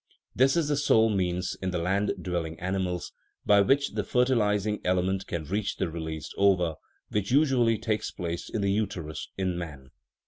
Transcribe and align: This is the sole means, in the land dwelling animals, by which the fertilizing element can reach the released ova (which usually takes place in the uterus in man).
This 0.35 0.57
is 0.57 0.67
the 0.69 0.77
sole 0.77 1.11
means, 1.11 1.55
in 1.61 1.69
the 1.69 1.77
land 1.77 2.13
dwelling 2.19 2.59
animals, 2.59 3.13
by 3.45 3.61
which 3.61 3.91
the 3.91 4.03
fertilizing 4.03 4.81
element 4.83 5.27
can 5.27 5.43
reach 5.43 5.75
the 5.77 5.91
released 5.91 6.33
ova 6.39 6.77
(which 7.09 7.31
usually 7.31 7.77
takes 7.77 8.09
place 8.09 8.49
in 8.49 8.61
the 8.61 8.71
uterus 8.71 9.29
in 9.37 9.59
man). 9.59 9.91